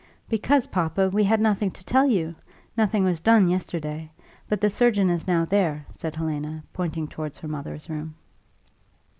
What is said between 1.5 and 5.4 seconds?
to tell you: nothing was done yesterday. But the surgeon is